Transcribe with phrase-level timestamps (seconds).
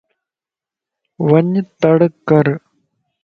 [1.27, 1.51] وڃ
[1.81, 2.45] تڙڪَر